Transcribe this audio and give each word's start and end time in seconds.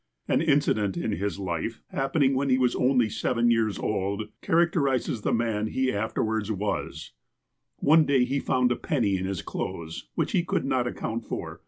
An 0.27 0.41
incident 0.41 0.97
in 0.97 1.11
his 1.11 1.37
life, 1.37 1.83
happening 1.91 2.33
when 2.33 2.49
he 2.49 2.57
was 2.57 2.75
only 2.75 3.05
8e\'en 3.05 3.51
years 3.51 3.77
old, 3.77 4.29
characterizes 4.41 5.21
the 5.21 5.31
man 5.31 5.67
he 5.67 5.93
afterwards 5.93 6.51
was: 6.51 7.11
One 7.77 8.07
day 8.07 8.25
he 8.25 8.39
found 8.39 8.71
a 8.71 8.75
penny 8.75 9.15
in 9.15 9.25
his 9.25 9.43
clothes 9.43 10.09
which 10.15 10.31
he 10.31 10.43
could 10.43 10.65
not 10.65 10.87
account 10.87 11.23
for. 11.25 11.59